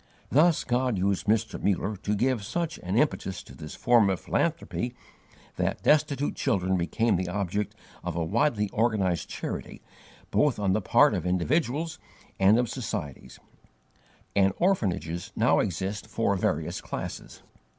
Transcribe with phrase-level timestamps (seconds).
[0.31, 1.61] Thus God used Mr.
[1.61, 4.95] Muller to give such an impetus to this form of philanthropy,
[5.57, 9.79] that destitute children became the object of a widely organized charity
[10.31, 11.99] both on the part of individuals
[12.39, 13.37] and of societies,
[14.35, 17.43] and orphanages now exist for various classes.